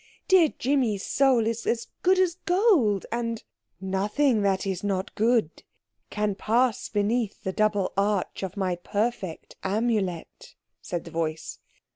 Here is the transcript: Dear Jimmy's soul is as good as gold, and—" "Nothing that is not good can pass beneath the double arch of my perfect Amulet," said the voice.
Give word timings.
Dear 0.27 0.51
Jimmy's 0.57 1.05
soul 1.05 1.45
is 1.45 1.67
as 1.67 1.85
good 2.01 2.17
as 2.17 2.33
gold, 2.47 3.05
and—" 3.11 3.43
"Nothing 3.79 4.41
that 4.41 4.65
is 4.65 4.83
not 4.83 5.13
good 5.13 5.61
can 6.09 6.33
pass 6.33 6.89
beneath 6.89 7.43
the 7.43 7.53
double 7.53 7.93
arch 7.95 8.41
of 8.41 8.57
my 8.57 8.77
perfect 8.77 9.57
Amulet," 9.61 10.55
said 10.81 11.03
the 11.03 11.11
voice. 11.11 11.59